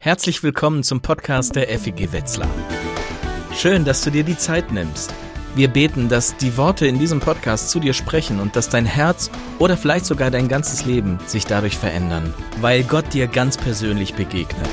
[0.00, 2.48] Herzlich willkommen zum Podcast der FEG Wetzlar.
[3.52, 5.12] Schön, dass du dir die Zeit nimmst.
[5.56, 9.28] Wir beten, dass die Worte in diesem Podcast zu dir sprechen und dass dein Herz
[9.58, 14.70] oder vielleicht sogar dein ganzes Leben sich dadurch verändern, weil Gott dir ganz persönlich begegnet.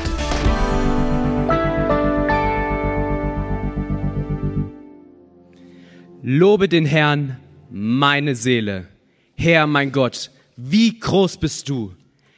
[6.21, 7.39] Lobe den Herrn,
[7.71, 8.89] meine Seele.
[9.33, 11.95] Herr, mein Gott, wie groß bist du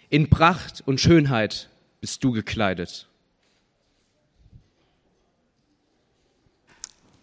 [0.10, 1.70] in Pracht und Schönheit
[2.00, 3.08] bist du gekleidet.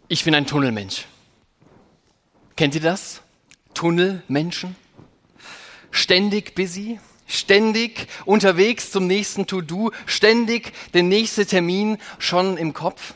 [0.08, 1.06] Ich bin ein Tunnelmensch.
[2.56, 3.22] Kennt ihr das?
[3.72, 4.76] Tunnelmenschen?
[5.90, 13.14] Ständig busy, ständig unterwegs zum nächsten To-Do, ständig der nächste Termin schon im Kopf.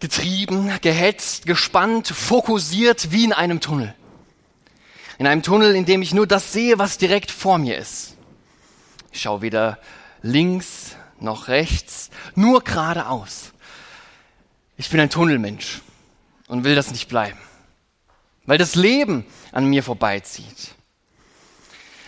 [0.00, 3.94] Getrieben, gehetzt, gespannt, fokussiert wie in einem Tunnel.
[5.18, 8.16] In einem Tunnel, in dem ich nur das sehe, was direkt vor mir ist.
[9.14, 9.78] Ich schaue weder
[10.22, 13.52] links noch rechts, nur geradeaus.
[14.76, 15.82] Ich bin ein Tunnelmensch
[16.48, 17.38] und will das nicht bleiben,
[18.44, 20.74] weil das Leben an mir vorbeizieht.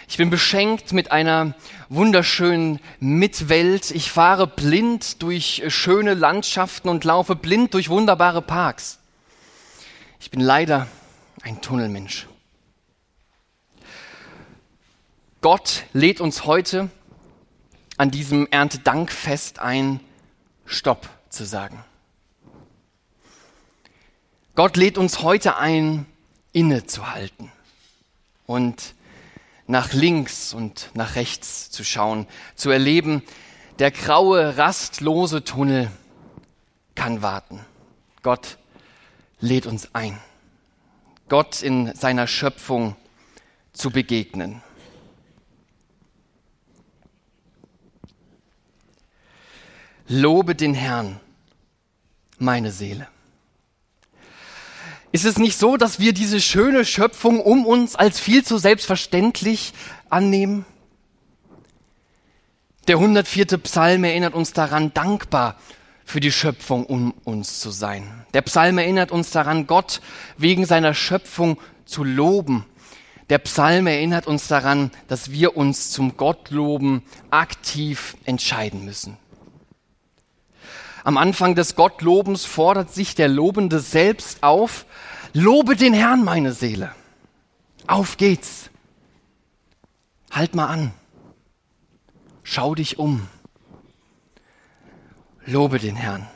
[0.08, 1.54] Ich bin beschenkt mit einer
[1.88, 3.92] wunderschönen Mitwelt.
[3.92, 8.98] Ich fahre blind durch schöne Landschaften und laufe blind durch wunderbare Parks.
[10.18, 10.88] Ich bin leider
[11.42, 12.26] ein Tunnelmensch.
[15.48, 16.90] Gott lädt uns heute
[17.98, 20.00] an diesem Erntedankfest ein,
[20.64, 21.84] Stopp zu sagen.
[24.56, 26.06] Gott lädt uns heute ein,
[26.50, 27.52] innezuhalten
[28.46, 28.96] und
[29.68, 33.22] nach links und nach rechts zu schauen, zu erleben,
[33.78, 35.92] der graue, rastlose Tunnel
[36.96, 37.64] kann warten.
[38.24, 38.58] Gott
[39.38, 40.18] lädt uns ein,
[41.28, 42.96] Gott in seiner Schöpfung
[43.72, 44.60] zu begegnen.
[50.08, 51.18] Lobe den Herrn,
[52.38, 53.08] meine Seele.
[55.10, 59.72] Ist es nicht so, dass wir diese schöne Schöpfung um uns als viel zu selbstverständlich
[60.08, 60.64] annehmen?
[62.86, 63.46] Der 104.
[63.58, 65.56] Psalm erinnert uns daran, dankbar
[66.04, 68.24] für die Schöpfung um uns zu sein.
[68.32, 70.00] Der Psalm erinnert uns daran, Gott
[70.36, 72.64] wegen seiner Schöpfung zu loben.
[73.28, 79.16] Der Psalm erinnert uns daran, dass wir uns zum Gottloben aktiv entscheiden müssen.
[81.06, 84.86] Am Anfang des Gottlobens fordert sich der Lobende selbst auf,
[85.32, 86.92] lobe den Herrn, meine Seele.
[87.86, 88.70] Auf geht's.
[90.32, 90.92] Halt mal an.
[92.42, 93.28] Schau dich um.
[95.44, 96.26] Lobe den Herrn.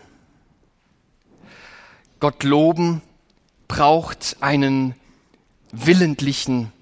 [2.21, 3.03] Gott loben
[3.67, 4.95] braucht einen
[5.73, 6.73] willentlichen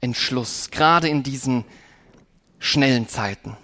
[0.00, 1.64] Entschluss, gerade in diesen
[2.58, 3.56] schnellen Zeiten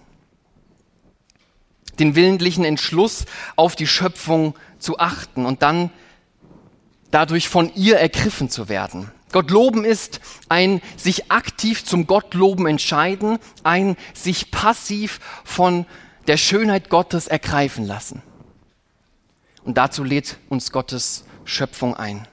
[2.02, 5.90] den willentlichen Entschluss, auf die Schöpfung zu achten und dann
[7.12, 9.12] dadurch von ihr ergriffen zu werden.
[9.30, 15.86] Gott loben ist ein sich aktiv zum Gottloben entscheiden, ein sich passiv von
[16.26, 18.20] der Schönheit Gottes ergreifen lassen.
[19.62, 22.26] Und dazu lädt uns Gottes Schöpfung ein.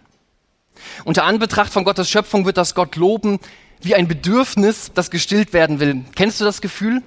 [1.04, 3.40] Unter Anbetracht von Gottes Schöpfung wird das Gott loben
[3.82, 6.04] wie ein Bedürfnis, das gestillt werden will.
[6.16, 7.04] Kennst du das Gefühl?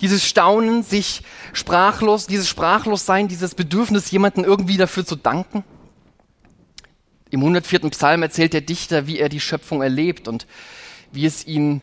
[0.00, 5.64] Dieses Staunen, sich sprachlos, dieses Sprachlossein, dieses Bedürfnis, jemanden irgendwie dafür zu danken.
[7.30, 7.80] Im 104.
[7.90, 10.46] Psalm erzählt der Dichter, wie er die Schöpfung erlebt und
[11.12, 11.80] wie es ihn,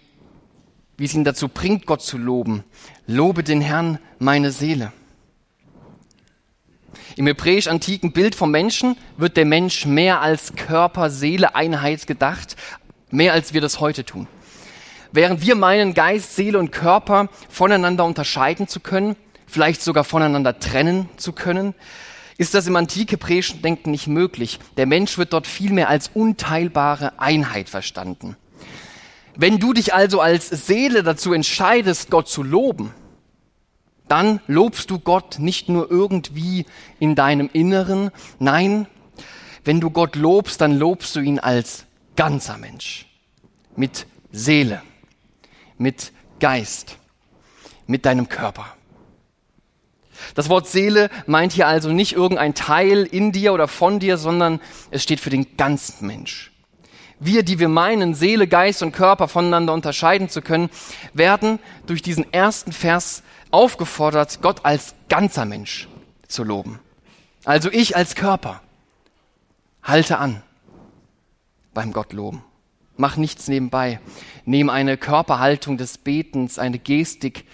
[0.98, 2.64] wie es ihn dazu bringt, Gott zu loben.
[3.08, 4.94] Lobe den Herrn, meine Seele.
[7.16, 12.56] Im hebräisch-antiken Bild vom Menschen wird der Mensch mehr als Körper, Seele, Einheit gedacht,
[13.12, 14.28] mehr als wir das heute tun.
[15.16, 19.16] Während wir meinen, Geist, Seele und Körper voneinander unterscheiden zu können,
[19.46, 21.76] vielleicht sogar voneinander trennen zu können,
[22.40, 24.60] ist das im antik-hebräischen Denken nicht möglich.
[24.76, 28.36] Der Mensch wird dort vielmehr als unteilbare Einheit verstanden.
[29.36, 32.92] Wenn du dich also als Seele dazu entscheidest, Gott zu loben,
[34.08, 36.66] dann lobst du Gott nicht nur irgendwie
[37.00, 38.10] in deinem Inneren,
[38.40, 38.88] nein,
[39.64, 41.86] wenn du Gott lobst, dann lobst du ihn als
[42.16, 43.06] ganzer Mensch
[43.76, 44.82] mit Seele
[45.78, 46.98] mit Geist,
[47.88, 48.66] mit deinem Körper.
[50.36, 54.60] Das Wort Seele meint hier also nicht irgendein Teil in dir oder von dir, sondern
[54.92, 56.52] es steht für den ganzen Mensch.
[57.20, 60.70] Wir, die wir meinen, Seele, Geist und Körper voneinander unterscheiden zu können,
[61.14, 65.88] werden durch diesen ersten Vers aufgefordert, Gott als ganzer Mensch
[66.28, 66.80] zu loben.
[67.46, 68.62] Also ich als Körper
[69.84, 70.42] halte an
[71.74, 72.44] beim Gott loben.
[72.96, 74.00] Mach nichts nebenbei.
[74.46, 77.46] Nehm eine Körperhaltung des Betens, eine Gestik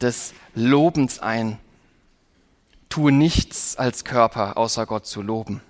[0.00, 1.58] des Lobens ein.
[2.88, 5.60] Tue nichts als Körper, außer Gott zu loben.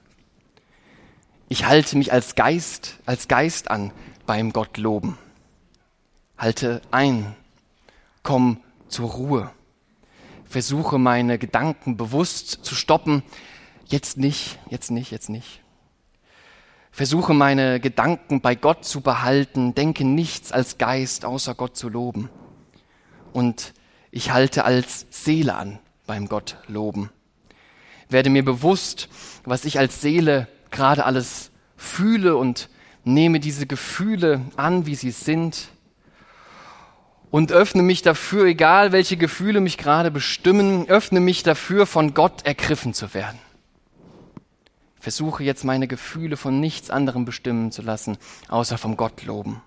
[1.49, 3.93] Ich halte mich als Geist, als Geist an
[4.27, 5.19] beim Gott loben.
[6.39, 7.35] Halte ein,
[8.23, 9.51] komm zur Ruhe.
[10.45, 13.23] Versuche meine Gedanken bewusst zu stoppen.
[13.87, 15.63] Jetzt nicht, jetzt nicht, jetzt nicht.
[16.97, 19.75] Versuche meine Gedanken bei Gott zu behalten.
[19.75, 22.31] Denke nichts als Geist, außer Gott zu loben.
[23.35, 23.75] Und
[24.11, 27.11] ich halte als Seele an beim Gott loben.
[28.09, 29.11] Werde mir bewusst,
[29.45, 32.71] was ich als Seele gerade alles fühle und
[33.05, 35.69] nehme diese Gefühle an, wie sie sind
[37.31, 42.47] und öffne mich dafür, egal welche Gefühle mich gerade bestimmen, öffne mich dafür, von Gott
[42.47, 43.39] ergriffen zu werden.
[45.07, 48.19] Versuche jetzt meine Gefühle von nichts anderem bestimmen zu lassen,
[48.49, 49.63] außer vom Gottloben.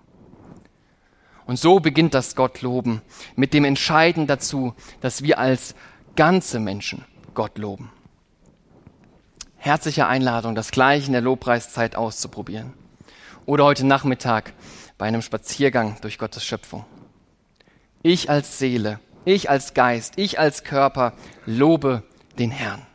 [1.46, 3.02] Und so beginnt das Gottloben
[3.36, 5.74] mit dem Entscheiden dazu, dass wir als
[6.14, 7.04] ganze Menschen
[7.34, 7.90] Gott loben
[9.60, 12.72] herzliche Einladung, das gleich in der Lobpreiszeit auszuprobieren.
[13.46, 14.52] Oder heute Nachmittag
[14.98, 16.84] bei einem Spaziergang durch Gottes Schöpfung.
[18.02, 21.12] Ich als Seele, ich als Geist, ich als Körper
[21.46, 22.02] lobe
[22.38, 22.86] den Herrn.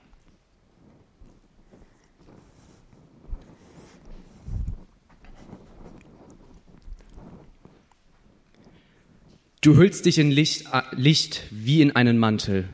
[9.65, 12.69] Du hüllst dich in Licht, äh, Licht wie in einen Mantel.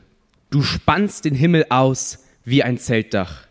[0.50, 3.46] Du spannst den Himmel aus wie ein Zeltdach.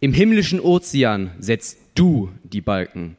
[0.00, 3.18] Im himmlischen Ozean setzt du die Balken,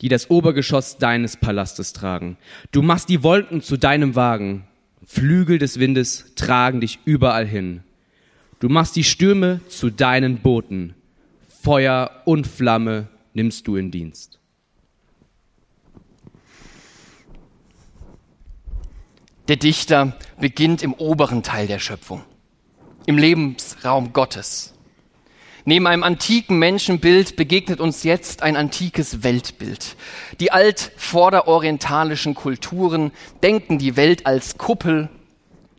[0.00, 2.38] die das Obergeschoss deines Palastes tragen.
[2.72, 4.64] Du machst die Wolken zu deinem Wagen.
[5.04, 7.82] Flügel des Windes tragen dich überall hin.
[8.60, 10.94] Du machst die Stürme zu deinen Booten.
[11.62, 14.40] Feuer und Flamme nimmst du in Dienst.
[19.48, 22.24] Der Dichter beginnt im oberen Teil der Schöpfung,
[23.06, 24.74] im Lebensraum Gottes.
[25.64, 29.96] Neben einem antiken Menschenbild begegnet uns jetzt ein antikes Weltbild.
[30.40, 33.12] Die altvorderorientalischen Kulturen
[33.44, 35.08] denken die Welt als Kuppel,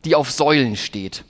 [0.05, 1.25] die auf Säulen steht.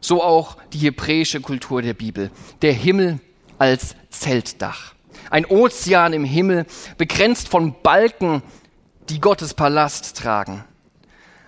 [0.00, 2.30] So auch die hebräische Kultur der Bibel.
[2.62, 3.18] Der Himmel
[3.58, 4.94] als Zeltdach.
[5.30, 8.42] Ein Ozean im Himmel, begrenzt von Balken,
[9.08, 10.64] die Gottes Palast tragen.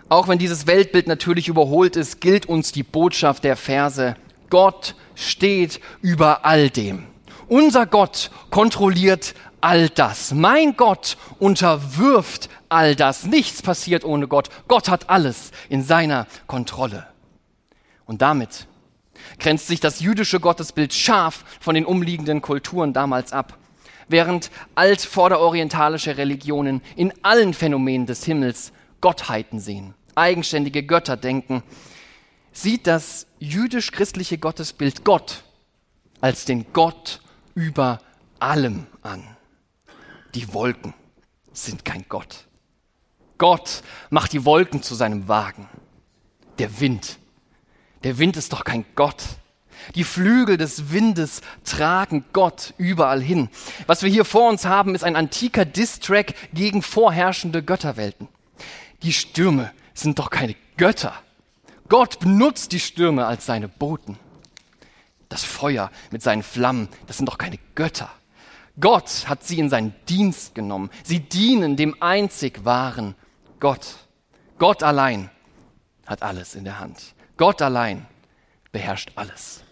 [0.08, 4.16] Auch wenn dieses Weltbild natürlich überholt ist, gilt uns die Botschaft der Verse.
[4.50, 7.06] Gott steht über all dem.
[7.48, 10.32] Unser Gott kontrolliert all das.
[10.32, 13.24] Mein Gott unterwirft all das.
[13.24, 14.50] Nichts passiert ohne Gott.
[14.68, 17.06] Gott hat alles in seiner Kontrolle.
[18.04, 18.66] Und damit
[19.38, 23.56] grenzt sich das jüdische Gottesbild scharf von den umliegenden Kulturen damals ab.
[24.08, 28.72] Während altvorderorientalische Religionen in allen Phänomenen des Himmels
[29.04, 31.62] Gottheiten sehen, eigenständige Götter denken,
[32.54, 35.44] sieht das jüdisch-christliche Gottesbild Gott
[36.22, 37.20] als den Gott
[37.54, 38.00] über
[38.38, 39.22] allem an.
[40.34, 40.94] Die Wolken
[41.52, 42.46] sind kein Gott.
[43.36, 45.68] Gott macht die Wolken zu seinem Wagen.
[46.58, 47.18] Der Wind.
[48.04, 49.22] Der Wind ist doch kein Gott.
[49.96, 53.50] Die Flügel des Windes tragen Gott überall hin.
[53.86, 58.28] Was wir hier vor uns haben, ist ein antiker Distrack gegen vorherrschende Götterwelten.
[59.04, 61.14] Die Stürme sind doch keine Götter.
[61.88, 64.18] Gott benutzt die Stürme als seine Boten.
[65.28, 68.11] Das Feuer mit seinen Flammen, das sind doch keine Götter.
[68.80, 70.90] Gott hat sie in seinen Dienst genommen.
[71.04, 73.14] Sie dienen dem einzig wahren
[73.61, 73.87] Gott.
[74.58, 75.30] Gott allein
[76.06, 77.14] hat alles in der Hand.
[77.37, 78.06] Gott allein
[78.73, 79.62] beherrscht alles.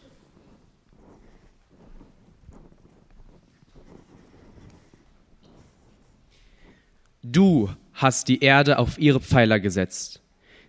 [7.23, 7.71] Du
[8.03, 10.21] hast die Erde auf ihre Pfeiler gesetzt.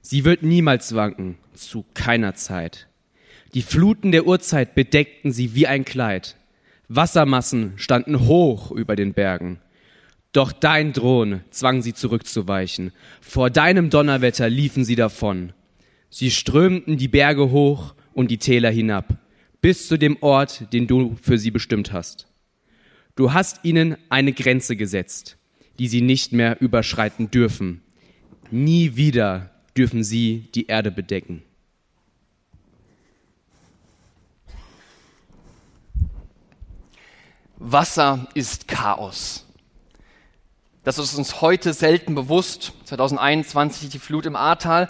[0.01, 2.87] Sie wird niemals wanken, zu keiner Zeit.
[3.53, 6.35] Die Fluten der Urzeit bedeckten sie wie ein Kleid.
[6.87, 9.59] Wassermassen standen hoch über den Bergen.
[10.31, 12.91] Doch dein Drohn zwang sie zurückzuweichen.
[13.21, 15.53] Vor deinem Donnerwetter liefen sie davon.
[16.09, 19.17] Sie strömten die Berge hoch und die Täler hinab,
[19.61, 22.27] bis zu dem Ort, den du für sie bestimmt hast.
[23.15, 25.37] Du hast ihnen eine Grenze gesetzt,
[25.79, 27.81] die sie nicht mehr überschreiten dürfen.
[28.51, 31.43] Nie wieder dürfen sie die Erde bedecken.
[37.57, 39.45] Wasser ist Chaos.
[40.83, 42.73] Das ist uns heute selten bewusst.
[42.85, 44.89] 2021 die Flut im Ahrtal,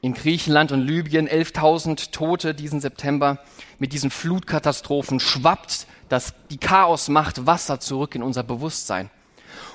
[0.00, 3.38] in Griechenland und Libyen 11.000 Tote diesen September.
[3.78, 9.08] Mit diesen Flutkatastrophen schwappt das, die Chaosmacht Wasser zurück in unser Bewusstsein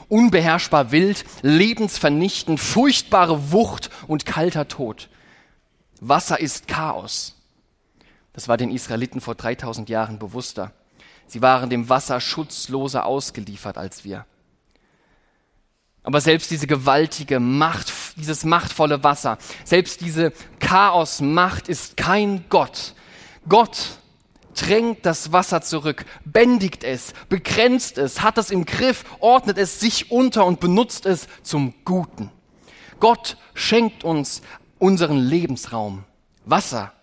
[0.09, 5.09] unbeherrschbar wild, lebensvernichtend, furchtbare Wucht und kalter Tod.
[5.99, 7.35] Wasser ist Chaos.
[8.33, 10.71] Das war den Israeliten vor 3000 Jahren bewusster.
[11.25, 14.25] Sie waren dem Wasser schutzloser ausgeliefert als wir.
[16.03, 22.93] Aber selbst diese gewaltige Macht, dieses machtvolle Wasser, selbst diese Chaosmacht ist kein Gott.
[23.49, 23.97] Gott
[24.57, 30.11] drängt das Wasser zurück, bändigt es, begrenzt es, hat es im Griff, ordnet es sich
[30.11, 32.31] unter und benutzt es zum Guten.
[32.99, 34.41] Gott schenkt uns
[34.79, 36.03] unseren Lebensraum.
[36.45, 36.93] Wasser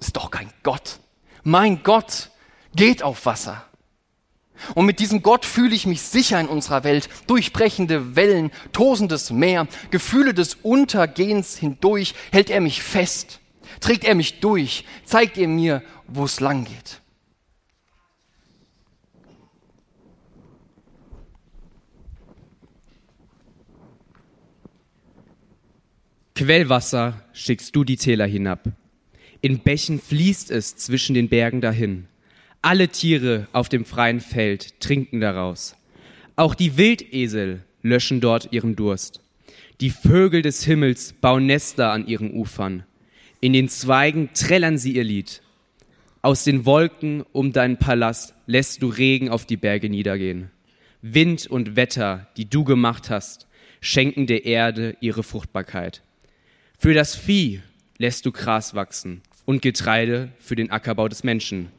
[0.00, 0.98] ist doch kein Gott.
[1.42, 2.30] Mein Gott
[2.74, 3.64] geht auf Wasser.
[4.74, 7.08] Und mit diesem Gott fühle ich mich sicher in unserer Welt.
[7.26, 13.40] Durchbrechende Wellen, tosendes Meer, Gefühle des Untergehens hindurch hält er mich fest.
[13.80, 17.00] Trägt er mich durch, zeigt er mir, wo es lang geht.
[26.36, 28.68] Quellwasser schickst du die Täler hinab.
[29.40, 32.08] In Bächen fließt es zwischen den Bergen dahin.
[32.60, 35.76] Alle Tiere auf dem freien Feld trinken daraus.
[36.36, 39.22] Auch die Wildesel löschen dort ihren Durst.
[39.80, 42.84] Die Vögel des Himmels bauen Nester an ihren Ufern.
[43.40, 45.42] In den Zweigen trällern sie ihr Lied.
[46.22, 50.50] Aus den Wolken um deinen Palast lässt du Regen auf die Berge niedergehen.
[51.02, 53.46] Wind und Wetter, die du gemacht hast,
[53.80, 56.02] schenken der Erde ihre Fruchtbarkeit.
[56.78, 57.62] Für das Vieh
[57.98, 61.70] lässt du Gras wachsen und Getreide für den Ackerbau des Menschen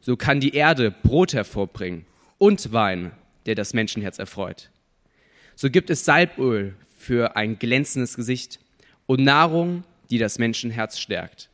[0.00, 2.06] so kann die Erde Brot hervorbringen
[2.38, 3.12] und Wein,
[3.46, 4.70] der das Menschenherz erfreut.
[5.54, 8.60] So gibt es Salböl für ein glänzendes Gesicht
[9.06, 11.50] und Nahrung, die das Menschenherz stärkt.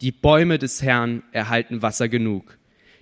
[0.00, 2.58] Die Bäume des Herrn erhalten Wasser genug,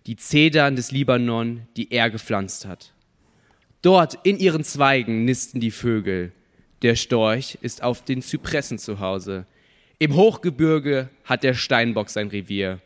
[0.07, 2.93] die Zedern des Libanon, die er gepflanzt hat.
[3.83, 6.33] Dort in ihren Zweigen nisten die Vögel.
[6.83, 9.47] Der Storch ist auf den Zypressen zu Hause.
[9.99, 12.81] Im Hochgebirge hat der Steinbock sein Revier.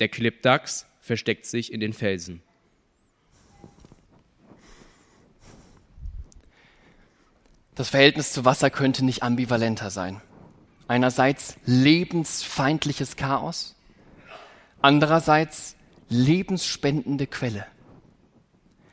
[0.00, 2.42] Der Klippdachs versteckt sich in den Felsen.
[7.74, 10.20] Das Verhältnis zu Wasser könnte nicht ambivalenter sein.
[10.92, 13.76] Einerseits lebensfeindliches Chaos,
[14.82, 15.74] andererseits
[16.10, 17.64] lebensspendende Quelle.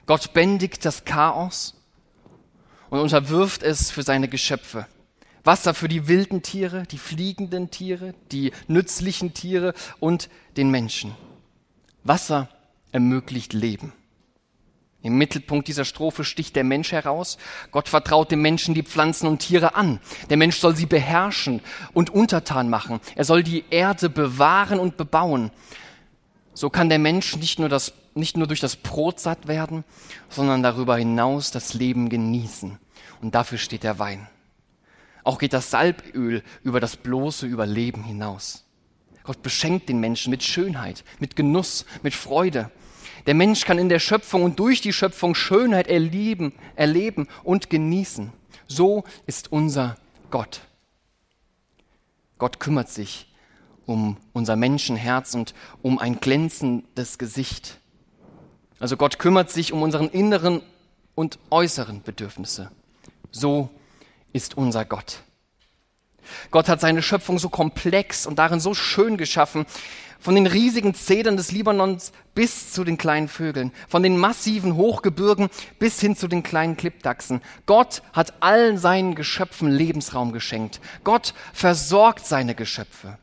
[0.06, 1.75] Gott bändigt das Chaos
[2.89, 4.88] und unterwirft es für seine Geschöpfe.
[5.44, 11.13] Wasser für die wilden Tiere, die fliegenden Tiere, die nützlichen Tiere und den Menschen.
[12.06, 12.48] Wasser
[12.94, 13.91] ermöglicht Leben.
[15.01, 17.38] Im Mittelpunkt dieser Strophe sticht der Mensch heraus.
[17.72, 20.00] Gott vertraut dem Menschen die Pflanzen und Tiere an.
[20.29, 21.62] Der Mensch soll sie beherrschen
[21.94, 23.00] und untertan machen.
[23.15, 25.51] Er soll die Erde bewahren und bebauen.
[26.53, 29.86] So kann der Mensch nicht nur, das, nicht nur durch das Brot satt werden,
[30.27, 32.77] sondern darüber hinaus das Leben genießen.
[33.22, 34.27] Und dafür steht der Wein.
[35.24, 38.65] Auch geht das Salböl über das bloße Überleben hinaus.
[39.24, 42.72] Gott beschenkt den Menschen mit Schönheit, mit Genuss, mit Freude.
[43.29, 48.33] Der Mensch kann in der Schöpfung und durch die Schöpfung Schönheit erleben, erleben und genießen.
[48.65, 49.98] So ist unser
[50.31, 50.62] Gott.
[52.39, 53.31] Gott kümmert sich
[53.86, 57.77] um unser Menschenherz und um ein glänzendes Gesicht.
[58.79, 60.63] Also Gott kümmert sich um unseren inneren
[61.13, 62.71] und äußeren Bedürfnisse.
[63.29, 63.69] So
[64.33, 65.19] ist unser Gott.
[66.50, 69.67] Gott hat seine Schöpfung so komplex und darin so schön geschaffen,
[70.19, 75.49] von den riesigen Zedern des Libanons bis zu den kleinen Vögeln, von den massiven Hochgebirgen
[75.79, 77.41] bis hin zu den kleinen Klippdachsen.
[77.65, 80.81] Gott hat allen seinen Geschöpfen Lebensraum geschenkt.
[81.03, 83.17] Gott versorgt seine Geschöpfe.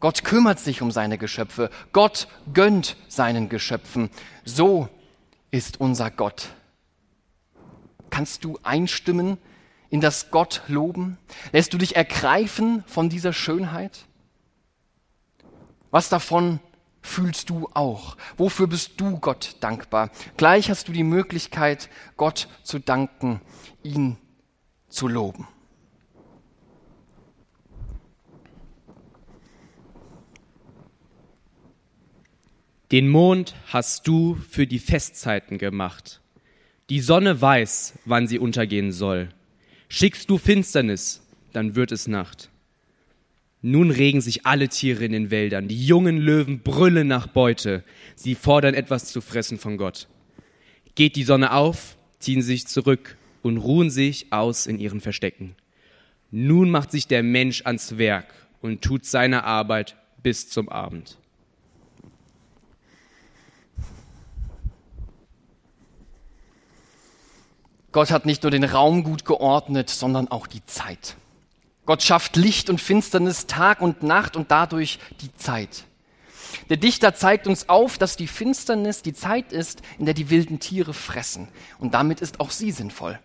[0.00, 1.70] Gott kümmert sich um seine Geschöpfe.
[1.92, 4.10] Gott gönnt seinen Geschöpfen.
[4.44, 4.88] So
[5.50, 6.48] ist unser Gott.
[8.08, 9.38] Kannst du einstimmen
[9.90, 11.18] in das Gott loben?
[11.52, 14.06] Lässt du dich ergreifen von dieser Schönheit?
[15.90, 16.60] Was davon
[17.02, 18.16] fühlst du auch?
[18.36, 20.10] Wofür bist du Gott dankbar?
[20.36, 23.40] Gleich hast du die Möglichkeit, Gott zu danken,
[23.82, 24.16] ihn
[24.88, 25.48] zu loben.
[32.92, 36.20] Den Mond hast du für die Festzeiten gemacht.
[36.88, 39.28] Die Sonne weiß, wann sie untergehen soll.
[39.88, 42.50] Schickst du Finsternis, dann wird es Nacht.
[43.62, 48.34] Nun regen sich alle Tiere in den Wäldern, die jungen Löwen brüllen nach Beute, sie
[48.34, 50.08] fordern etwas zu fressen von Gott.
[50.94, 55.56] Geht die Sonne auf, ziehen sich zurück und ruhen sich aus in ihren Verstecken.
[56.30, 61.18] Nun macht sich der Mensch ans Werk und tut seine Arbeit bis zum Abend.
[67.92, 71.16] Gott hat nicht nur den Raum gut geordnet, sondern auch die Zeit.
[71.86, 75.84] Gott schafft Licht und Finsternis, Tag und Nacht und dadurch die Zeit.
[76.68, 80.60] Der Dichter zeigt uns auf, dass die Finsternis die Zeit ist, in der die wilden
[80.60, 81.48] Tiere fressen.
[81.78, 83.18] Und damit ist auch sie sinnvoll.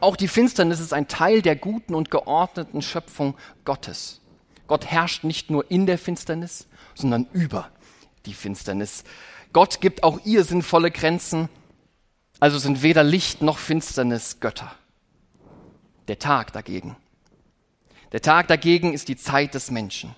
[0.00, 4.20] Auch die Finsternis ist ein Teil der guten und geordneten Schöpfung Gottes.
[4.66, 7.70] Gott herrscht nicht nur in der Finsternis, sondern über
[8.26, 9.04] die Finsternis.
[9.52, 11.48] Gott gibt auch ihr sinnvolle Grenzen,
[12.38, 14.72] also sind weder Licht noch Finsternis Götter.
[16.06, 16.96] Der Tag dagegen.
[18.12, 20.14] Der Tag dagegen ist die Zeit des Menschen.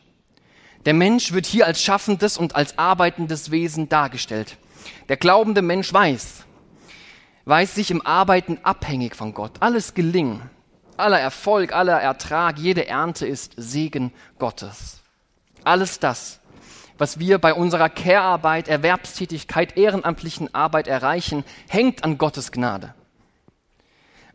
[0.86, 4.56] Der Mensch wird hier als schaffendes und als arbeitendes Wesen dargestellt.
[5.08, 6.44] Der glaubende Mensch weiß,
[7.44, 9.52] weiß sich im Arbeiten abhängig von Gott.
[9.60, 10.48] Alles Gelingen,
[10.96, 15.00] aller Erfolg, aller Ertrag, jede Ernte ist Segen Gottes.
[15.64, 16.40] Alles das,
[16.96, 22.94] was wir bei unserer Care-Arbeit, Erwerbstätigkeit, ehrenamtlichen Arbeit erreichen, hängt an Gottes Gnade.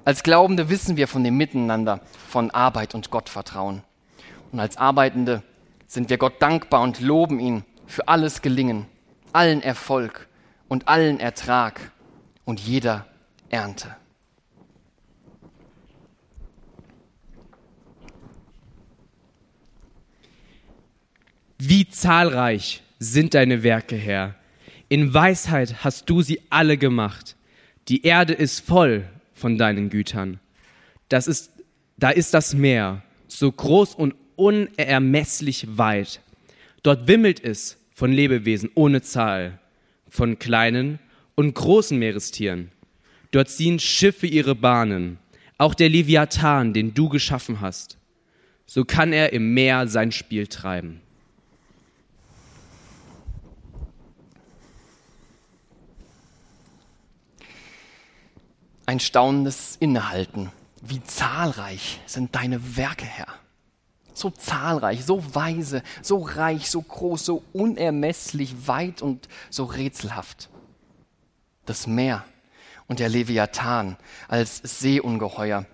[0.05, 3.81] Als Glaubende wissen wir von dem Miteinander von Arbeit und Gottvertrauen.
[4.51, 5.41] Und als Arbeitende
[5.87, 8.85] sind wir Gott dankbar und loben ihn für alles Gelingen,
[9.33, 10.27] allen Erfolg
[10.67, 11.91] und allen Ertrag
[12.45, 13.07] und jeder
[13.49, 13.95] Ernte.
[21.57, 24.35] Wie zahlreich sind deine Werke, Herr.
[24.87, 27.35] In Weisheit hast du sie alle gemacht.
[27.87, 30.39] Die Erde ist voll von deinen Gütern.
[31.09, 31.51] Das ist,
[31.97, 36.21] da ist das Meer, so groß und unermesslich weit.
[36.81, 39.59] Dort wimmelt es von Lebewesen ohne Zahl,
[40.09, 40.99] von kleinen
[41.35, 42.71] und großen Meerestieren.
[43.31, 45.19] Dort ziehen Schiffe ihre Bahnen,
[45.57, 47.97] auch der Leviathan, den du geschaffen hast.
[48.65, 51.01] So kann er im Meer sein Spiel treiben.
[58.87, 60.51] Ein staunendes Innehalten.
[60.81, 63.27] Wie zahlreich sind deine Werke, Herr.
[64.13, 70.49] So zahlreich, so weise, so reich, so groß, so unermesslich weit und so rätselhaft.
[71.65, 72.23] Das Meer
[72.87, 75.65] und der Leviathan als Seeungeheuer.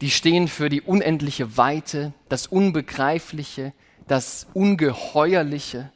[0.00, 3.72] Die stehen für die unendliche Weite, das Unbegreifliche,
[4.08, 5.92] das Ungeheuerliche,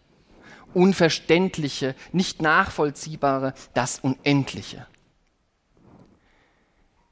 [0.74, 4.86] Unverständliche, nicht nachvollziehbare, das Unendliche.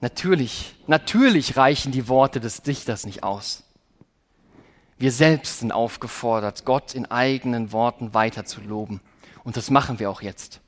[0.05, 3.63] Natürlich, natürlich reichen die Worte des Dichters nicht aus.
[4.99, 9.01] Wir selbst sind aufgefordert, Gott in eigenen Worten weiter zu loben.
[9.45, 10.61] Und das machen wir auch jetzt.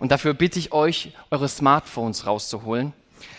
[0.00, 2.92] Und dafür bitte ich euch, eure Smartphones rauszuholen.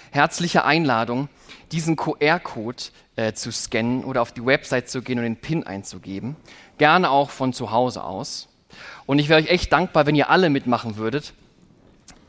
[0.10, 1.30] Herzliche Einladung,
[1.72, 2.82] diesen QR-Code
[3.16, 6.38] äh, zu scannen oder auf die Website zu gehen und den PIN einzugeben.
[6.80, 8.48] Gerne auch von zu Hause aus.
[9.06, 11.34] Und ich wäre euch echt dankbar, wenn ihr alle mitmachen würdet.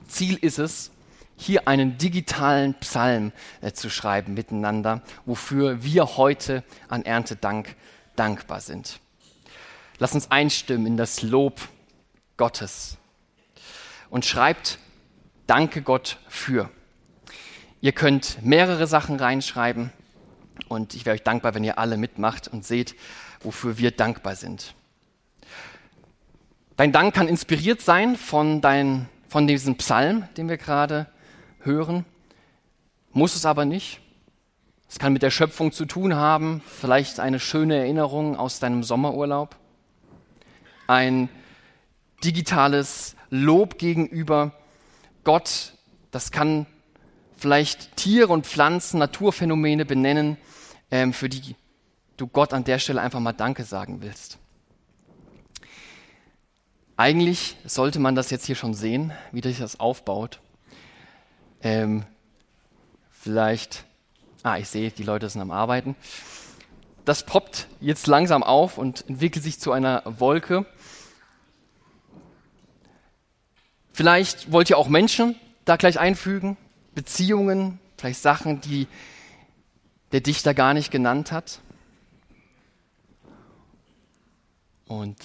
[0.07, 0.91] Ziel ist es,
[1.37, 7.77] hier einen digitalen Psalm äh, zu schreiben miteinander, wofür wir heute an Erntedank
[8.16, 9.01] dankbar sind.
[9.99, 11.61] Lass uns einstimmen in das Lob
[12.37, 12.99] Gottes
[14.11, 14.79] und schreibt
[15.46, 16.70] Danke Gott für.
[17.81, 19.92] Ihr könnt mehrere Sachen reinschreiben
[20.68, 22.96] und ich wäre euch dankbar, wenn ihr alle mitmacht und seht,
[23.40, 24.75] wofür wir dankbar sind.
[26.77, 31.07] Dein Dank kann inspiriert sein von, dein, von diesem Psalm, den wir gerade
[31.67, 32.05] hören,
[33.13, 34.01] muss es aber nicht.
[34.89, 39.57] Es kann mit der Schöpfung zu tun haben, vielleicht eine schöne Erinnerung aus deinem Sommerurlaub,
[40.87, 41.29] ein
[42.23, 44.53] digitales Lob gegenüber
[45.25, 45.73] Gott,
[46.13, 46.67] das kann
[47.37, 50.39] vielleicht Tiere und Pflanzen, Naturphänomene benennen,
[50.91, 51.57] ähm, für die
[52.17, 54.39] du Gott an der Stelle einfach mal Danke sagen willst.
[56.97, 60.41] Eigentlich sollte man das jetzt hier schon sehen, wie sich das aufbaut.
[61.62, 62.05] Ähm,
[63.11, 63.85] vielleicht
[64.47, 65.97] Ah, ich sehe, die Leute sind am Arbeiten.
[67.05, 70.66] Das poppt jetzt langsam auf und entwickelt sich zu einer Wolke.
[73.92, 76.57] Vielleicht wollt ihr auch Menschen da gleich einfügen,
[76.95, 78.87] Beziehungen, vielleicht Sachen, die
[80.12, 81.59] der Dichter gar nicht genannt hat.
[84.87, 85.16] Und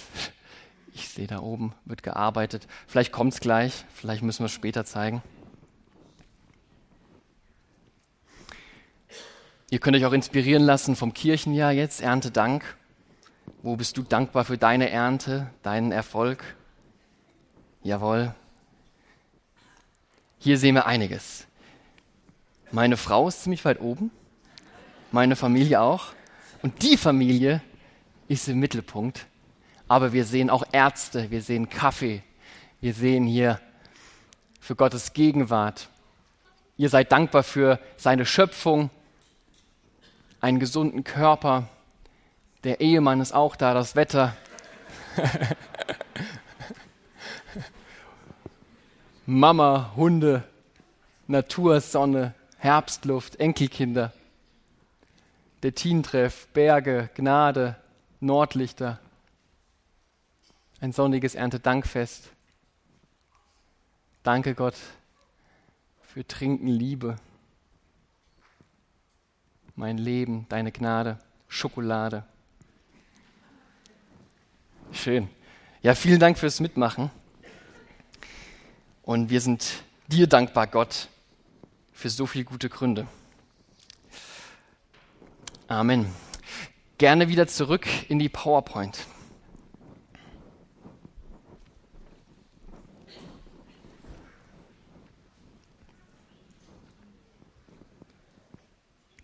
[0.94, 2.66] ich sehe da oben, wird gearbeitet.
[2.88, 5.22] Vielleicht kommt es gleich, vielleicht müssen wir es später zeigen.
[9.72, 12.76] Ihr könnt euch auch inspirieren lassen vom Kirchenjahr jetzt, Erntedank.
[13.62, 16.44] Wo bist du dankbar für deine Ernte, deinen Erfolg?
[17.82, 18.34] Jawohl.
[20.38, 21.46] Hier sehen wir einiges.
[22.70, 24.10] Meine Frau ist ziemlich weit oben,
[25.10, 26.08] meine Familie auch.
[26.60, 27.62] Und die Familie
[28.28, 29.24] ist im Mittelpunkt.
[29.88, 32.22] Aber wir sehen auch Ärzte, wir sehen Kaffee,
[32.82, 33.58] wir sehen hier
[34.60, 35.88] für Gottes Gegenwart.
[36.76, 38.90] Ihr seid dankbar für seine Schöpfung,
[40.42, 41.68] einen gesunden Körper,
[42.64, 44.36] Der Ehemann ist auch da, das Wetter.
[49.26, 50.44] Mama, Hunde,
[51.26, 54.12] Natur, Sonne, Herbstluft, Enkelkinder.
[55.64, 57.74] Der Teentreff, Berge, Gnade,
[58.20, 59.00] Nordlichter.
[60.80, 62.30] Ein sonniges Erntedankfest.
[64.22, 64.76] Danke Gott
[66.02, 67.16] für Trinken, Liebe.
[69.74, 72.24] Mein Leben, deine Gnade, Schokolade.
[74.92, 75.28] Schön.
[75.82, 77.10] Ja, vielen Dank fürs Mitmachen.
[79.02, 81.08] Und wir sind dir dankbar, Gott,
[81.92, 83.06] für so viele gute Gründe.
[85.68, 86.06] Amen.
[86.98, 89.06] Gerne wieder zurück in die PowerPoint.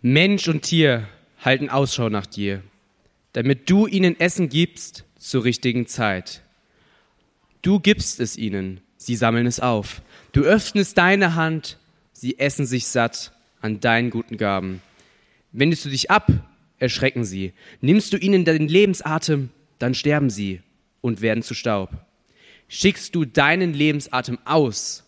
[0.01, 1.09] Mensch und Tier
[1.43, 2.63] halten Ausschau nach dir,
[3.33, 6.41] damit du ihnen Essen gibst zur richtigen Zeit.
[7.61, 10.01] Du gibst es ihnen, sie sammeln es auf.
[10.31, 11.77] Du öffnest deine Hand,
[12.13, 14.81] sie essen sich satt an deinen guten Gaben.
[15.51, 16.31] Wendest du dich ab,
[16.77, 17.51] erschrecken sie.
[17.81, 20.61] Nimmst du ihnen den Lebensatem, dann sterben sie
[21.01, 21.89] und werden zu Staub.
[22.69, 25.03] Schickst du deinen Lebensatem aus,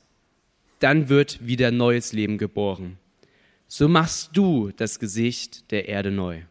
[0.79, 2.97] dann wird wieder neues Leben geboren.
[3.73, 6.41] So machst du das Gesicht der Erde neu.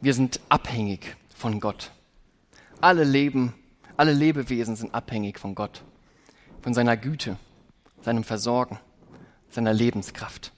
[0.00, 1.92] Wir sind abhängig von Gott.
[2.80, 3.54] Alle Leben,
[3.96, 5.84] alle Lebewesen sind abhängig von Gott,
[6.62, 7.36] von seiner Güte,
[8.02, 8.80] seinem Versorgen,
[9.50, 10.50] seiner Lebenskraft.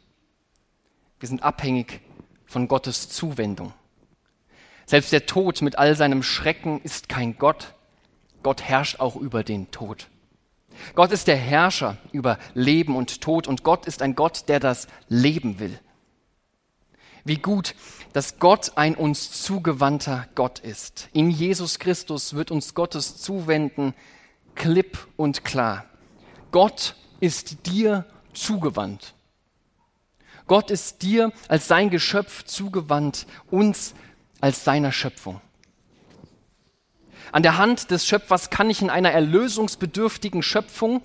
[1.20, 2.00] Wir sind abhängig
[2.46, 3.74] von Gottes Zuwendung.
[4.86, 7.74] Selbst der Tod mit all seinem Schrecken ist kein Gott.
[8.42, 10.08] Gott herrscht auch über den Tod.
[10.94, 14.88] Gott ist der Herrscher über Leben und Tod und Gott ist ein Gott, der das
[15.08, 15.78] Leben will.
[17.24, 17.74] Wie gut,
[18.12, 21.08] dass Gott ein uns zugewandter Gott ist.
[21.12, 23.94] In Jesus Christus wird uns Gottes zuwenden,
[24.54, 25.86] klipp und klar.
[26.52, 29.14] Gott ist dir zugewandt.
[30.46, 33.94] Gott ist dir als sein Geschöpf zugewandt, uns
[34.40, 35.40] als seiner Schöpfung.
[37.36, 41.02] An der Hand des Schöpfers kann ich in einer erlösungsbedürftigen Schöpfung,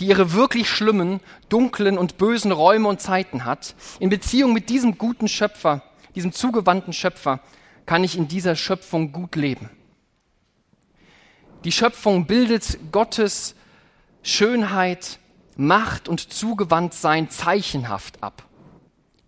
[0.00, 4.98] die ihre wirklich schlimmen, dunklen und bösen Räume und Zeiten hat, in Beziehung mit diesem
[4.98, 5.84] guten Schöpfer,
[6.16, 7.38] diesem zugewandten Schöpfer,
[7.86, 9.70] kann ich in dieser Schöpfung gut leben.
[11.62, 13.54] Die Schöpfung bildet Gottes
[14.24, 15.20] Schönheit,
[15.54, 18.42] Macht und Zugewandtsein zeichenhaft ab.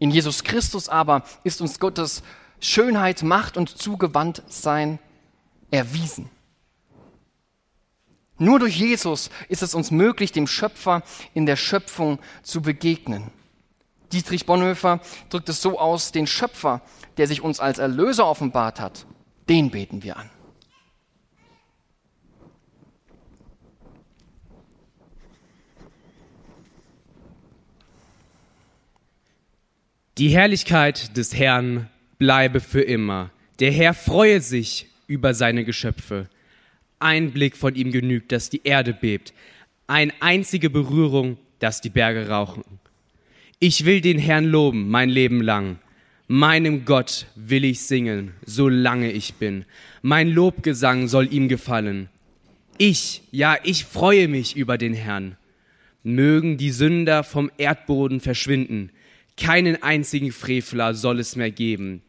[0.00, 2.24] In Jesus Christus aber ist uns Gottes
[2.58, 4.98] Schönheit, Macht und Zugewandtsein
[5.70, 6.28] erwiesen.
[8.40, 11.02] Nur durch Jesus ist es uns möglich, dem Schöpfer
[11.34, 13.30] in der Schöpfung zu begegnen.
[14.14, 16.80] Dietrich Bonhoeffer drückt es so aus, den Schöpfer,
[17.18, 19.04] der sich uns als Erlöser offenbart hat,
[19.50, 20.30] den beten wir an.
[30.16, 33.30] Die Herrlichkeit des Herrn bleibe für immer.
[33.58, 36.30] Der Herr freue sich über seine Geschöpfe.
[37.00, 39.32] Ein Blick von ihm genügt, dass die Erde bebt.
[39.86, 42.62] Eine einzige Berührung, dass die Berge rauchen.
[43.58, 45.78] Ich will den Herrn loben, mein Leben lang.
[46.28, 49.64] Meinem Gott will ich singen, solange ich bin.
[50.02, 52.08] Mein Lobgesang soll ihm gefallen.
[52.78, 55.36] Ich, ja, ich freue mich über den Herrn.
[56.02, 58.90] Mögen die Sünder vom Erdboden verschwinden.
[59.36, 62.02] Keinen einzigen Frevler soll es mehr geben.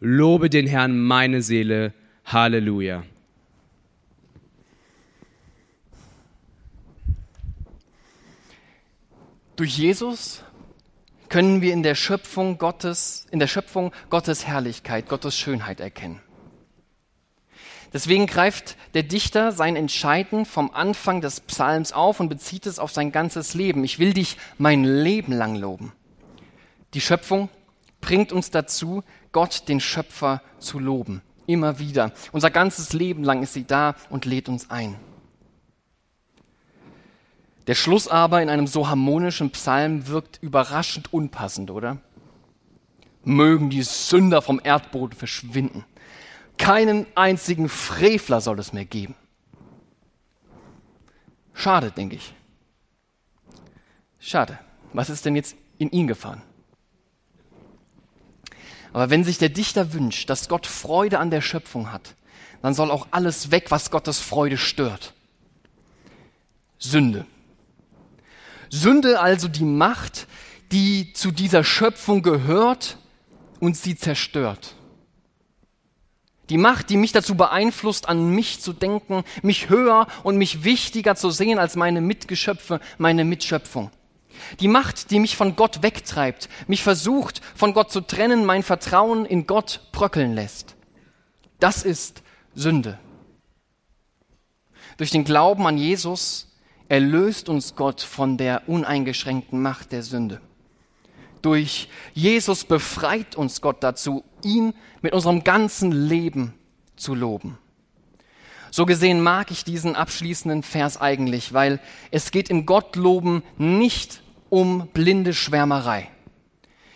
[0.00, 1.92] Lobe den Herrn meine Seele,
[2.26, 3.04] Halleluja.
[9.56, 10.42] Durch Jesus
[11.28, 16.20] können wir in der Schöpfung Gottes, in der Schöpfung Gottes Herrlichkeit, Gottes Schönheit erkennen.
[17.92, 22.90] Deswegen greift der Dichter sein Entscheiden vom Anfang des Psalms auf und bezieht es auf
[22.90, 23.84] sein ganzes Leben.
[23.84, 25.92] Ich will dich mein Leben lang loben.
[26.94, 27.48] Die Schöpfung
[28.00, 31.22] bringt uns dazu, Gott, den Schöpfer, zu loben.
[31.46, 32.12] Immer wieder.
[32.32, 34.96] Unser ganzes Leben lang ist sie da und lädt uns ein.
[37.66, 41.98] Der Schluss aber in einem so harmonischen Psalm wirkt überraschend unpassend, oder?
[43.24, 45.84] Mögen die Sünder vom Erdboden verschwinden.
[46.58, 49.14] Keinen einzigen Frevler soll es mehr geben.
[51.54, 52.34] Schade, denke ich.
[54.20, 54.58] Schade.
[54.92, 56.42] Was ist denn jetzt in ihn gefahren?
[58.92, 62.14] Aber wenn sich der Dichter wünscht, dass Gott Freude an der Schöpfung hat,
[62.62, 65.14] dann soll auch alles weg, was Gottes Freude stört.
[66.78, 67.26] Sünde.
[68.74, 70.26] Sünde also die Macht,
[70.72, 72.98] die zu dieser Schöpfung gehört
[73.60, 74.74] und sie zerstört.
[76.50, 81.14] Die Macht, die mich dazu beeinflusst, an mich zu denken, mich höher und mich wichtiger
[81.14, 83.92] zu sehen als meine Mitgeschöpfe, meine Mitschöpfung.
[84.58, 89.24] Die Macht, die mich von Gott wegtreibt, mich versucht, von Gott zu trennen, mein Vertrauen
[89.24, 90.74] in Gott bröckeln lässt.
[91.60, 92.22] Das ist
[92.56, 92.98] Sünde.
[94.96, 96.53] Durch den Glauben an Jesus
[96.88, 100.40] erlöst uns Gott von der uneingeschränkten Macht der Sünde.
[101.42, 106.54] Durch Jesus befreit uns Gott dazu, ihn mit unserem ganzen Leben
[106.96, 107.58] zu loben.
[108.70, 114.88] So gesehen mag ich diesen abschließenden Vers eigentlich, weil es geht im Gottloben nicht um
[114.88, 116.10] blinde Schwärmerei,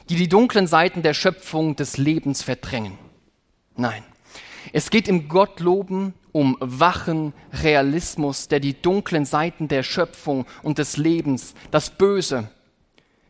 [0.08, 2.98] die die dunklen Seiten der Schöpfung des Lebens verdrängen.
[3.76, 4.02] Nein,
[4.72, 10.96] es geht im Gottloben um wachen Realismus, der die dunklen Seiten der Schöpfung und des
[10.96, 12.50] Lebens, das Böse,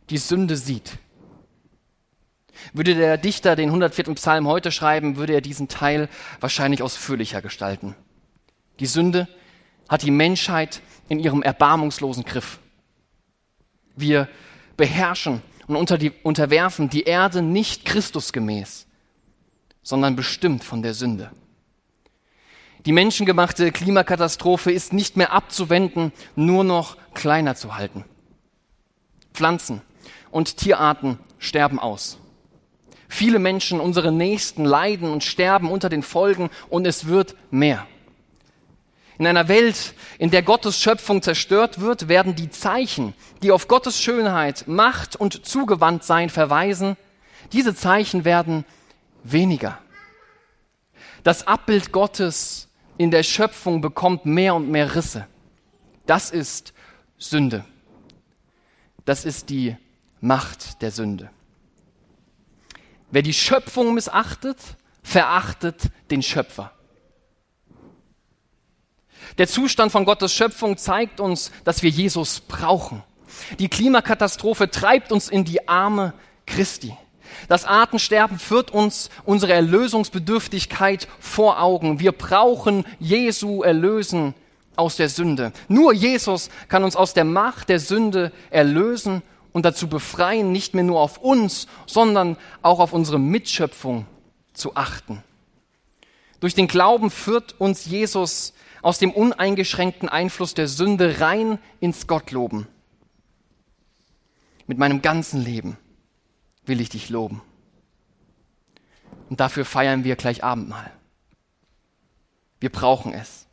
[0.09, 0.99] die Sünde sieht
[2.73, 4.13] würde der Dichter den 104.
[4.15, 7.95] Psalm heute schreiben, würde er diesen Teil wahrscheinlich ausführlicher gestalten.
[8.79, 9.27] Die Sünde
[9.87, 12.59] hat die Menschheit in ihrem erbarmungslosen Griff.
[13.95, 14.29] Wir
[14.77, 18.87] beherrschen und unter die, unterwerfen die Erde nicht Christusgemäß,
[19.89, 21.31] sondern bestimmt von der Sünde.
[22.85, 28.05] Die menschengemachte Klimakatastrophe ist nicht mehr abzuwenden, nur noch kleiner zu halten.
[29.33, 29.81] Pflanzen
[30.29, 32.19] und Tierarten sterben aus.
[33.07, 37.87] Viele Menschen, unsere Nächsten, leiden und sterben unter den Folgen und es wird mehr.
[39.17, 43.99] In einer Welt, in der Gottes Schöpfung zerstört wird, werden die Zeichen, die auf Gottes
[43.99, 46.95] Schönheit, Macht und Zugewandtsein verweisen,
[47.51, 48.65] diese Zeichen werden
[49.23, 49.79] weniger.
[51.23, 55.27] Das Abbild Gottes in der Schöpfung bekommt mehr und mehr Risse.
[56.05, 56.73] Das ist
[57.17, 57.65] Sünde.
[59.05, 59.75] Das ist die
[60.21, 61.29] Macht der Sünde.
[63.11, 64.57] Wer die Schöpfung missachtet,
[65.01, 66.71] verachtet den Schöpfer.
[69.37, 73.03] Der Zustand von Gottes Schöpfung zeigt uns, dass wir Jesus brauchen.
[73.57, 76.13] Die Klimakatastrophe treibt uns in die Arme
[76.45, 76.95] Christi.
[77.47, 81.99] Das Artensterben führt uns unsere Erlösungsbedürftigkeit vor Augen.
[81.99, 84.33] Wir brauchen Jesu Erlösen
[84.75, 85.51] aus der Sünde.
[85.67, 90.83] Nur Jesus kann uns aus der Macht der Sünde erlösen und dazu befreien, nicht mehr
[90.83, 94.05] nur auf uns, sondern auch auf unsere Mitschöpfung
[94.53, 95.23] zu achten.
[96.39, 102.67] Durch den Glauben führt uns Jesus aus dem uneingeschränkten Einfluss der Sünde rein ins Gottloben.
[104.67, 105.77] Mit meinem ganzen Leben
[106.69, 107.41] will ich dich loben.
[109.29, 110.91] Und dafür feiern wir gleich Abendmahl.
[112.59, 113.47] Wir brauchen es.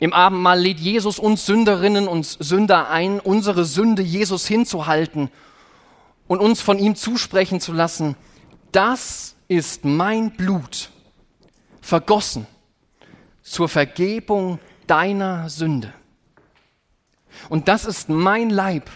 [0.00, 5.30] Im Abendmahl lädt Jesus uns Sünderinnen und Sünder ein, unsere Sünde Jesus hinzuhalten
[6.28, 8.16] und uns von ihm zusprechen zu lassen.
[8.70, 10.90] Das ist mein Blut,
[11.80, 12.46] vergossen
[13.42, 15.92] zur Vergebung deiner Sünde.
[17.48, 18.90] Und das ist mein Leib,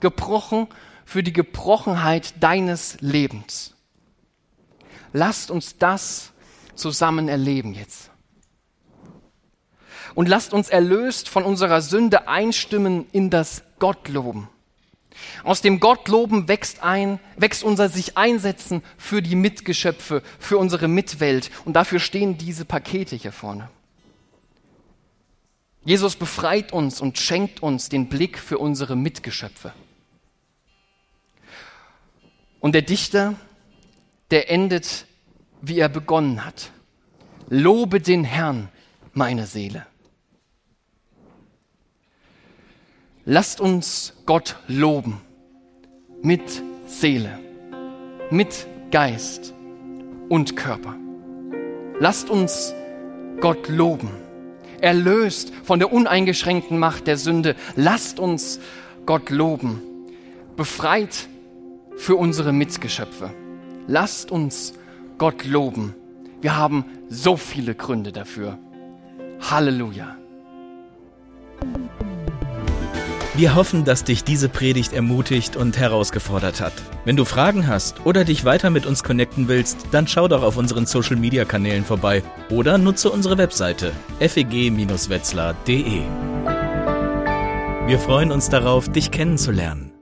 [0.00, 0.66] gebrochen
[1.06, 3.74] für die Gebrochenheit deines Lebens.
[5.14, 6.32] Lasst uns das
[6.74, 8.10] zusammen erleben jetzt
[10.16, 14.48] und lasst uns erlöst von unserer Sünde einstimmen in das Gottloben.
[15.44, 21.50] Aus dem Gottloben wächst ein, wächst unser sich einsetzen für die Mitgeschöpfe, für unsere Mitwelt.
[21.64, 23.68] Und dafür stehen diese Pakete hier vorne.
[25.84, 29.72] Jesus befreit uns und schenkt uns den Blick für unsere Mitgeschöpfe.
[32.66, 33.34] Und der Dichter,
[34.32, 35.06] der endet,
[35.62, 36.72] wie er begonnen hat.
[37.48, 38.70] Lobe den Herrn,
[39.12, 39.86] meine Seele.
[43.24, 45.20] Lasst uns Gott loben
[46.22, 46.42] mit
[46.88, 47.38] Seele,
[48.32, 49.54] mit Geist
[50.28, 50.96] und Körper.
[52.00, 52.74] Lasst uns
[53.38, 54.10] Gott loben,
[54.80, 57.54] erlöst von der uneingeschränkten Macht der Sünde.
[57.76, 58.58] Lasst uns
[59.06, 59.80] Gott loben,
[60.56, 61.28] befreit
[61.96, 63.30] für unsere Mitgeschöpfe.
[63.86, 64.74] Lasst uns
[65.18, 65.94] Gott loben.
[66.40, 68.58] Wir haben so viele Gründe dafür.
[69.40, 70.16] Halleluja.
[73.34, 76.72] Wir hoffen, dass dich diese Predigt ermutigt und herausgefordert hat.
[77.04, 80.56] Wenn du Fragen hast oder dich weiter mit uns connecten willst, dann schau doch auf
[80.56, 86.00] unseren Social Media Kanälen vorbei oder nutze unsere Webseite feg-wetzlar.de.
[87.86, 89.95] Wir freuen uns darauf, dich kennenzulernen.